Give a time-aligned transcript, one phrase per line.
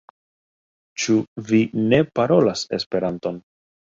[1.01, 1.17] Ĉu
[1.51, 1.59] vi
[1.91, 3.37] ne parolas Esperanton?